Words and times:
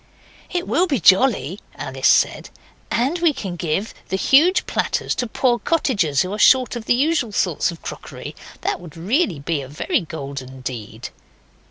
'It 0.49 0.67
will 0.67 0.87
be 0.87 0.99
jolly!' 0.99 1.59
Alice 1.75 2.07
said, 2.07 2.49
'and 2.89 3.19
we 3.19 3.31
can 3.31 3.55
give 3.55 3.93
the 4.09 4.15
huge 4.15 4.65
platters 4.65 5.13
to 5.13 5.27
poor 5.27 5.59
cottagers 5.59 6.23
who 6.23 6.33
are 6.33 6.39
short 6.39 6.75
of 6.75 6.85
the 6.85 6.95
usual 6.95 7.31
sorts 7.31 7.69
of 7.69 7.83
crockery. 7.83 8.35
That 8.61 8.79
would 8.79 8.97
really 8.97 9.37
be 9.37 9.61
a 9.61 9.67
very 9.67 10.01
golden 10.01 10.61
deed. 10.61 11.09